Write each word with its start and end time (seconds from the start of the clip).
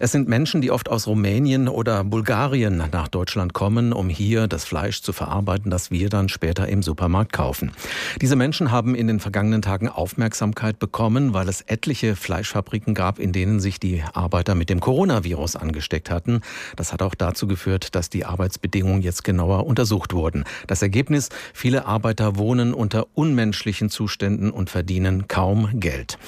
Es 0.00 0.12
sind 0.12 0.28
Menschen, 0.28 0.60
die 0.60 0.70
oft 0.70 0.88
aus 0.88 1.08
Rumänien 1.08 1.66
oder 1.66 2.04
Bulgarien 2.04 2.84
nach 2.92 3.08
Deutschland 3.08 3.52
kommen, 3.52 3.92
um 3.92 4.08
hier 4.08 4.46
das 4.46 4.64
Fleisch 4.64 5.02
zu 5.02 5.12
verarbeiten, 5.12 5.72
das 5.72 5.90
wir 5.90 6.08
dann 6.08 6.28
später 6.28 6.68
im 6.68 6.84
Supermarkt 6.84 7.32
kaufen. 7.32 7.72
Diese 8.20 8.36
Menschen 8.36 8.70
haben 8.70 8.94
in 8.94 9.08
den 9.08 9.18
vergangenen 9.18 9.60
Tagen 9.60 9.88
Aufmerksamkeit 9.88 10.78
bekommen, 10.78 11.34
weil 11.34 11.48
es 11.48 11.62
etliche 11.62 12.14
Fleischfabriken 12.14 12.94
gab, 12.94 13.18
in 13.18 13.32
denen 13.32 13.58
sich 13.58 13.80
die 13.80 14.04
Arbeiter 14.12 14.54
mit 14.54 14.70
dem 14.70 14.78
Coronavirus 14.78 15.56
angesteckt 15.56 16.12
hatten. 16.12 16.42
Das 16.76 16.92
hat 16.92 17.02
auch 17.02 17.16
dazu 17.16 17.48
geführt, 17.48 17.96
dass 17.96 18.08
die 18.08 18.24
Arbeitsbedingungen 18.24 19.02
jetzt 19.02 19.24
genauer 19.24 19.66
untersucht 19.66 20.12
wurden. 20.12 20.44
Das 20.68 20.80
Ergebnis, 20.80 21.28
viele 21.52 21.86
Arbeiter 21.86 22.36
wohnen 22.36 22.72
unter 22.72 23.08
unmenschlichen 23.14 23.90
Zuständen 23.90 24.52
und 24.52 24.70
verdienen 24.70 25.26
kaum 25.26 25.80
Geld. 25.80 26.18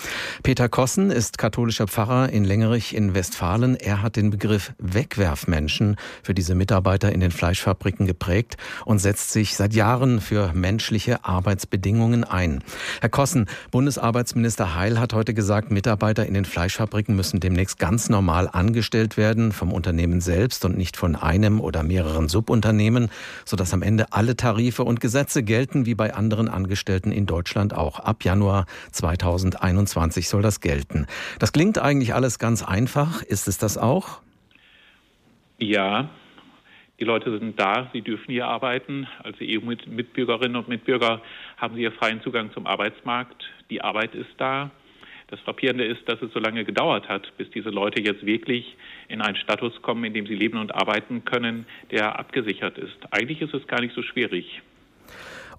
Peter 0.43 0.69
Kossen 0.69 1.13
ist 1.13 1.39
katholischer 1.39 1.87
Pfarrer 1.87 2.31
in 2.31 2.43
Längerich 2.43 2.97
in 2.97 3.15
Westfalen 3.15 3.60
Wahlen. 3.61 3.77
Er 3.77 4.03
hat 4.03 4.17
den 4.17 4.31
Begriff 4.31 4.73
Wegwerfmenschen 4.79 5.97
für 6.23 6.35
diese 6.35 6.55
Mitarbeiter 6.55 7.13
in 7.13 7.21
den 7.21 7.31
Fleischfabriken 7.31 8.07
geprägt 8.07 8.57
und 8.85 8.99
setzt 8.99 9.33
sich 9.33 9.57
seit 9.57 9.75
Jahren 9.75 10.21
für 10.21 10.53
menschliche 10.55 11.25
Arbeitsbedingungen 11.25 12.25
ein. 12.25 12.63
Herr 13.01 13.11
Kossen, 13.11 13.47
Bundesarbeitsminister 13.71 14.75
Heil 14.75 14.99
hat 14.99 15.13
heute 15.13 15.35
gesagt, 15.35 15.71
Mitarbeiter 15.71 16.27
in 16.27 16.35
den 16.35 16.45
Fleischfabriken 16.45 17.15
müssen 17.15 17.41
demnächst 17.41 17.79
ganz 17.79 18.09
normal 18.09 18.49
angestellt 18.51 19.17
werden 19.17 19.53
vom 19.53 19.73
Unternehmen 19.73 20.21
selbst 20.21 20.65
und 20.65 20.77
nicht 20.77 20.97
von 20.97 21.17
einem 21.17 21.61
oder 21.61 21.83
mehreren 21.83 22.29
Subunternehmen, 22.29 23.11
sodass 23.45 23.75
am 23.75 23.83
Ende 23.83 24.13
alle 24.13 24.37
Tarife 24.37 24.85
und 24.85 25.01
Gesetze 25.01 25.43
gelten 25.43 25.87
wie 25.87 25.95
bei 25.95 26.15
anderen 26.15 26.49
Angestellten 26.49 27.13
in 27.13 27.27
Deutschland 27.27 27.75
auch. 27.75 28.01
Ab 28.01 28.25
Januar 28.25 28.67
2021 28.93 30.29
soll 30.29 30.43
das 30.43 30.61
gelten. 30.61 31.07
Das 31.39 31.53
klingt 31.53 31.79
eigentlich 31.79 32.15
alles 32.15 32.39
ganz 32.39 32.63
einfach. 32.63 33.23
Ist 33.23 33.49
es 33.51 33.59
das 33.59 33.77
auch? 33.77 34.23
Ja, 35.59 36.09
die 36.99 37.05
Leute 37.05 37.39
sind 37.39 37.59
da, 37.59 37.91
sie 37.93 38.03
dürfen 38.03 38.31
hier 38.31 38.47
arbeiten. 38.47 39.07
Als 39.23 39.37
EU-Mitbürgerinnen 39.41 40.57
und 40.57 40.69
Mitbürger 40.69 41.21
haben 41.57 41.75
sie 41.75 41.81
hier 41.81 41.93
freien 41.93 42.21
Zugang 42.23 42.53
zum 42.53 42.67
Arbeitsmarkt. 42.67 43.43
Die 43.71 43.83
Arbeit 43.83 44.15
ist 44.15 44.31
da. 44.39 44.71
Das 45.29 45.41
Frappierende 45.41 45.85
ist, 45.85 46.07
dass 46.09 46.21
es 46.21 46.33
so 46.33 46.41
lange 46.41 46.65
gedauert 46.65 47.09
hat, 47.09 47.33
bis 47.39 47.49
diese 47.51 47.71
Leute 47.71 48.03
jetzt 48.03 48.27
wirklich 48.27 48.77
in 49.09 49.23
einen 49.23 49.37
Status 49.37 49.81
kommen, 49.81 50.05
in 50.05 50.13
dem 50.13 50.27
sie 50.27 50.35
leben 50.35 50.59
und 50.59 50.75
arbeiten 50.75 51.25
können, 51.25 51.67
der 51.91 52.19
abgesichert 52.19 52.77
ist. 52.79 52.99
Eigentlich 53.13 53.41
ist 53.41 53.55
es 53.55 53.67
gar 53.67 53.81
nicht 53.81 53.95
so 53.95 54.03
schwierig. 54.03 54.61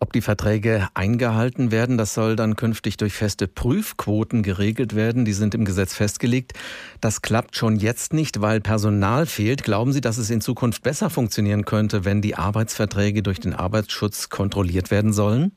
Ob 0.01 0.13
die 0.13 0.21
Verträge 0.21 0.87
eingehalten 0.95 1.71
werden, 1.71 1.95
das 1.95 2.15
soll 2.15 2.35
dann 2.35 2.55
künftig 2.55 2.97
durch 2.97 3.13
feste 3.13 3.47
Prüfquoten 3.47 4.41
geregelt 4.41 4.95
werden. 4.95 5.25
Die 5.25 5.31
sind 5.31 5.53
im 5.53 5.63
Gesetz 5.63 5.95
festgelegt. 5.95 6.53
Das 7.01 7.21
klappt 7.21 7.55
schon 7.55 7.75
jetzt 7.75 8.11
nicht, 8.11 8.41
weil 8.41 8.61
Personal 8.61 9.27
fehlt. 9.27 9.61
Glauben 9.63 9.93
Sie, 9.93 10.01
dass 10.01 10.17
es 10.17 10.31
in 10.31 10.41
Zukunft 10.41 10.81
besser 10.81 11.11
funktionieren 11.11 11.65
könnte, 11.65 12.03
wenn 12.03 12.19
die 12.19 12.33
Arbeitsverträge 12.33 13.21
durch 13.21 13.39
den 13.39 13.53
Arbeitsschutz 13.53 14.29
kontrolliert 14.29 14.89
werden 14.89 15.13
sollen? 15.13 15.51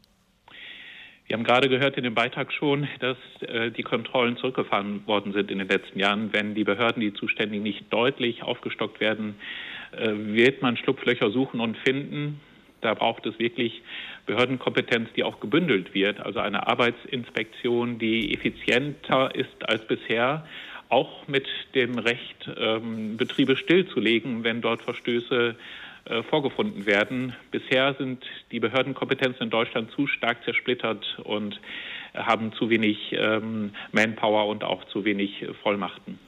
Wir 1.26 1.38
haben 1.38 1.44
gerade 1.44 1.70
gehört 1.70 1.96
in 1.96 2.04
dem 2.04 2.14
Beitrag 2.14 2.52
schon, 2.52 2.86
dass 3.00 3.16
äh, 3.48 3.70
die 3.70 3.82
Kontrollen 3.82 4.36
zurückgefahren 4.36 5.06
worden 5.06 5.32
sind 5.32 5.50
in 5.50 5.56
den 5.56 5.68
letzten 5.68 5.98
Jahren. 5.98 6.34
Wenn 6.34 6.54
die 6.54 6.64
Behörden, 6.64 7.00
die 7.00 7.14
zuständig 7.14 7.62
nicht 7.62 7.90
deutlich 7.90 8.42
aufgestockt 8.42 9.00
werden, 9.00 9.36
äh, 9.92 10.12
wird 10.12 10.60
man 10.60 10.76
Schlupflöcher 10.76 11.30
suchen 11.30 11.60
und 11.60 11.78
finden. 11.78 12.42
Da 12.84 12.92
braucht 12.92 13.24
es 13.24 13.38
wirklich 13.38 13.82
Behördenkompetenz, 14.26 15.08
die 15.16 15.24
auch 15.24 15.40
gebündelt 15.40 15.94
wird, 15.94 16.20
also 16.20 16.40
eine 16.40 16.66
Arbeitsinspektion, 16.66 17.98
die 17.98 18.34
effizienter 18.34 19.34
ist 19.34 19.68
als 19.68 19.86
bisher, 19.86 20.46
auch 20.90 21.26
mit 21.26 21.48
dem 21.74 21.98
Recht, 21.98 22.50
ähm, 22.58 23.16
Betriebe 23.16 23.56
stillzulegen, 23.56 24.44
wenn 24.44 24.60
dort 24.60 24.82
Verstöße 24.82 25.56
äh, 26.04 26.22
vorgefunden 26.24 26.84
werden. 26.84 27.34
Bisher 27.50 27.94
sind 27.94 28.22
die 28.52 28.60
Behördenkompetenzen 28.60 29.44
in 29.44 29.50
Deutschland 29.50 29.90
zu 29.92 30.06
stark 30.06 30.44
zersplittert 30.44 31.18
und 31.24 31.58
haben 32.14 32.52
zu 32.52 32.70
wenig 32.70 33.12
ähm, 33.12 33.70
Manpower 33.92 34.46
und 34.48 34.64
auch 34.64 34.84
zu 34.84 35.04
wenig 35.04 35.46
Vollmachten. 35.62 36.18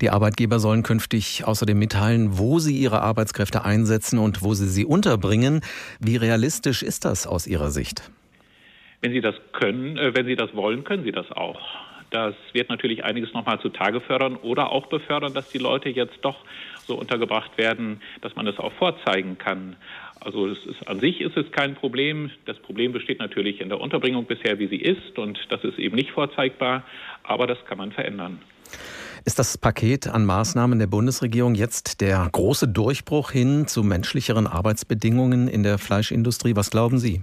Die 0.00 0.10
Arbeitgeber 0.10 0.58
sollen 0.58 0.82
künftig 0.82 1.44
außerdem 1.44 1.78
mitteilen, 1.78 2.38
wo 2.38 2.58
sie 2.58 2.76
ihre 2.76 3.02
Arbeitskräfte 3.02 3.64
einsetzen 3.64 4.18
und 4.18 4.42
wo 4.42 4.54
sie 4.54 4.68
sie 4.68 4.84
unterbringen. 4.84 5.60
Wie 6.00 6.16
realistisch 6.16 6.82
ist 6.82 7.04
das 7.04 7.26
aus 7.26 7.46
Ihrer 7.46 7.70
Sicht? 7.70 8.10
Wenn 9.00 9.12
Sie 9.12 9.20
das 9.20 9.34
können, 9.52 9.96
äh, 9.96 10.14
wenn 10.14 10.26
Sie 10.26 10.36
das 10.36 10.54
wollen, 10.54 10.84
können 10.84 11.04
Sie 11.04 11.12
das 11.12 11.30
auch. 11.32 11.60
Das 12.10 12.34
wird 12.52 12.68
natürlich 12.68 13.04
einiges 13.04 13.32
nochmal 13.32 13.58
zutage 13.60 14.00
fördern 14.00 14.36
oder 14.36 14.70
auch 14.70 14.86
befördern, 14.86 15.32
dass 15.32 15.48
die 15.48 15.58
Leute 15.58 15.88
jetzt 15.88 16.18
doch 16.20 16.44
so 16.86 16.94
untergebracht 16.94 17.56
werden, 17.56 18.02
dass 18.20 18.36
man 18.36 18.44
das 18.44 18.58
auch 18.58 18.72
vorzeigen 18.74 19.38
kann. 19.38 19.76
Also 20.24 20.46
ist, 20.46 20.66
an 20.86 21.00
sich 21.00 21.20
ist 21.20 21.36
es 21.36 21.50
kein 21.50 21.74
Problem. 21.74 22.30
Das 22.44 22.56
Problem 22.58 22.92
besteht 22.92 23.18
natürlich 23.18 23.60
in 23.60 23.68
der 23.68 23.80
Unterbringung 23.80 24.24
bisher, 24.26 24.58
wie 24.58 24.68
sie 24.68 24.76
ist, 24.76 25.18
und 25.18 25.38
das 25.50 25.64
ist 25.64 25.78
eben 25.78 25.96
nicht 25.96 26.12
vorzeigbar, 26.12 26.84
aber 27.24 27.46
das 27.46 27.58
kann 27.64 27.78
man 27.78 27.90
verändern. 27.90 28.40
Ist 29.24 29.38
das 29.38 29.58
Paket 29.58 30.06
an 30.06 30.24
Maßnahmen 30.24 30.78
der 30.78 30.86
Bundesregierung 30.86 31.54
jetzt 31.54 32.00
der 32.00 32.28
große 32.30 32.68
Durchbruch 32.68 33.32
hin 33.32 33.66
zu 33.66 33.82
menschlicheren 33.82 34.46
Arbeitsbedingungen 34.46 35.48
in 35.48 35.62
der 35.62 35.78
Fleischindustrie? 35.78 36.56
Was 36.56 36.70
glauben 36.70 36.98
Sie? 36.98 37.22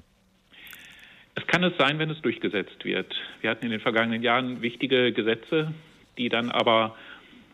Es 1.36 1.48
kann 1.48 1.64
es 1.64 1.74
sein, 1.78 2.00
wenn 2.00 2.10
es 2.10 2.22
durchgesetzt 2.22 2.84
wird. 2.84 3.14
Wir 3.42 3.50
hatten 3.50 3.66
in 3.66 3.72
den 3.72 3.80
vergangenen 3.80 4.22
Jahren 4.22 4.62
wichtige 4.62 5.14
Gesetze, 5.14 5.74
die 6.18 6.28
dann 6.28 6.52
aber 6.52 6.96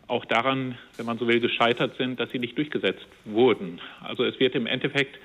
auch 0.08 0.24
daran, 0.24 0.76
wenn 0.96 1.06
man 1.06 1.18
so 1.18 1.26
will, 1.26 1.40
gescheitert 1.40 1.96
sind, 1.96 2.20
dass 2.20 2.30
sie 2.30 2.38
nicht 2.38 2.56
durchgesetzt 2.56 3.06
wurden. 3.24 3.80
Also 4.02 4.24
es 4.24 4.38
wird 4.38 4.54
im 4.54 4.66
Endeffekt 4.66 5.18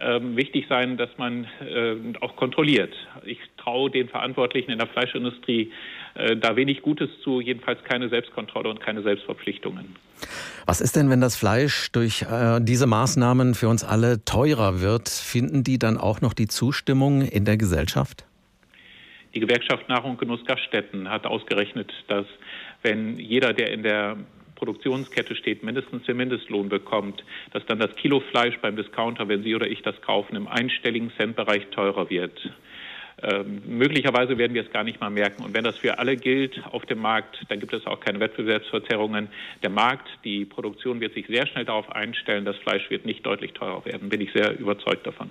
ähm, 0.00 0.36
wichtig 0.36 0.66
sein, 0.68 0.96
dass 0.96 1.10
man 1.16 1.44
äh, 1.60 1.96
auch 2.20 2.36
kontrolliert. 2.36 2.94
Ich 3.24 3.38
traue 3.56 3.90
den 3.90 4.08
Verantwortlichen 4.08 4.70
in 4.70 4.78
der 4.78 4.86
Fleischindustrie 4.86 5.72
äh, 6.14 6.36
da 6.36 6.54
wenig 6.54 6.82
Gutes 6.82 7.10
zu, 7.24 7.40
jedenfalls 7.40 7.82
keine 7.82 8.08
Selbstkontrolle 8.08 8.68
und 8.68 8.80
keine 8.80 9.02
Selbstverpflichtungen. 9.02 9.96
Was 10.66 10.80
ist 10.80 10.94
denn, 10.94 11.10
wenn 11.10 11.20
das 11.20 11.36
Fleisch 11.36 11.90
durch 11.92 12.22
äh, 12.22 12.60
diese 12.60 12.86
Maßnahmen 12.86 13.54
für 13.54 13.68
uns 13.68 13.82
alle 13.82 14.24
teurer 14.24 14.80
wird? 14.80 15.08
Finden 15.08 15.64
die 15.64 15.78
dann 15.78 15.98
auch 15.98 16.20
noch 16.20 16.34
die 16.34 16.46
Zustimmung 16.46 17.22
in 17.22 17.44
der 17.44 17.56
Gesellschaft? 17.56 18.24
Die 19.34 19.40
Gewerkschaft 19.40 19.88
Nahrung 19.88 20.12
und 20.12 20.20
Genuss 20.20 20.44
Gaststätten 20.46 21.10
hat 21.10 21.26
ausgerechnet, 21.26 21.92
dass 22.08 22.26
wenn 22.88 23.18
jeder, 23.18 23.52
der 23.52 23.70
in 23.70 23.82
der 23.82 24.16
Produktionskette 24.56 25.36
steht, 25.36 25.62
mindestens 25.62 26.04
den 26.04 26.16
Mindestlohn 26.16 26.68
bekommt, 26.68 27.22
dass 27.52 27.64
dann 27.66 27.78
das 27.78 27.94
Kilo 27.96 28.20
Fleisch 28.20 28.58
beim 28.60 28.76
Discounter, 28.76 29.28
wenn 29.28 29.42
Sie 29.42 29.54
oder 29.54 29.66
ich 29.66 29.82
das 29.82 30.00
kaufen, 30.00 30.36
im 30.36 30.48
einstelligen 30.48 31.12
Centbereich 31.18 31.66
teurer 31.70 32.08
wird. 32.08 32.50
Ähm, 33.20 33.62
möglicherweise 33.66 34.38
werden 34.38 34.54
wir 34.54 34.62
es 34.62 34.70
gar 34.70 34.84
nicht 34.84 35.00
mal 35.00 35.10
merken. 35.10 35.44
Und 35.44 35.52
wenn 35.52 35.64
das 35.64 35.76
für 35.76 35.98
alle 35.98 36.16
gilt 36.16 36.64
auf 36.70 36.86
dem 36.86 37.00
Markt, 37.00 37.44
dann 37.48 37.60
gibt 37.60 37.74
es 37.74 37.86
auch 37.86 38.00
keine 38.00 38.20
Wettbewerbsverzerrungen. 38.20 39.28
Der 39.62 39.70
Markt, 39.70 40.08
die 40.24 40.44
Produktion 40.44 41.00
wird 41.00 41.14
sich 41.14 41.26
sehr 41.26 41.46
schnell 41.46 41.64
darauf 41.64 41.90
einstellen, 41.90 42.44
das 42.44 42.56
Fleisch 42.58 42.88
wird 42.90 43.04
nicht 43.04 43.26
deutlich 43.26 43.52
teurer 43.52 43.84
werden. 43.84 44.08
Bin 44.08 44.20
ich 44.20 44.32
sehr 44.32 44.58
überzeugt 44.58 45.06
davon. 45.06 45.30